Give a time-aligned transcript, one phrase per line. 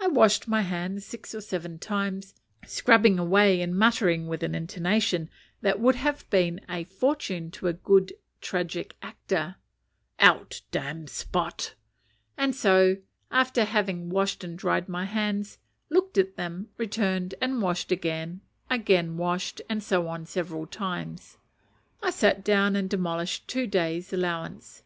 [0.00, 2.32] I washed my hands six or seven times,
[2.64, 5.28] scrubbing away and muttering with an intonation
[5.62, 7.74] that would have been a fortune to a
[8.40, 9.56] tragic actor,
[10.20, 11.74] "Out, damned spot;"
[12.38, 12.98] and so,
[13.32, 15.58] after having washed and dried my hands,
[15.90, 21.36] looked at them, returned, and washed again, again washed, and so on, several times,
[22.00, 24.84] I sat down and demolished two days' allowance.